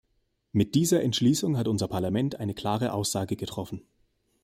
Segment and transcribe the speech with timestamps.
[0.51, 3.83] Mit dieser Entschließung hat unser Parlament eine klare Aussage getroffen.